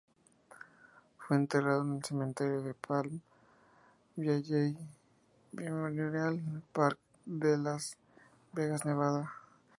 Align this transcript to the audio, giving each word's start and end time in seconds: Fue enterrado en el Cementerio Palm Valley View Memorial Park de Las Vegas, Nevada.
Fue 1.19 1.37
enterrado 1.37 1.83
en 1.83 1.97
el 1.97 2.03
Cementerio 2.03 2.75
Palm 2.87 3.21
Valley 4.15 4.41
View 4.41 4.75
Memorial 5.75 6.41
Park 6.73 6.97
de 7.23 7.55
Las 7.59 7.97
Vegas, 8.51 8.83
Nevada. 8.83 9.31